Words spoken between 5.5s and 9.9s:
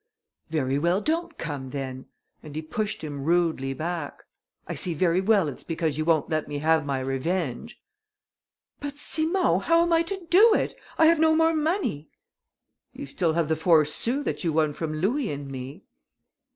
because you won't let me have my revenge." "But, Simon, how